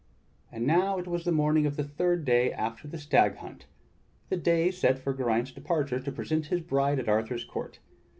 [0.51, 3.67] And now it was the morning of the third day after the stag hunt—
[4.29, 7.77] the day set for Geraint's departure to present his bride at Arthur's court.